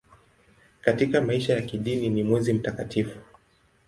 Katika 0.81 1.21
maisha 1.21 1.53
ya 1.53 1.61
kidini 1.61 2.09
ni 2.09 2.23
mwezi 2.23 2.53
mtakatifu. 2.53 3.19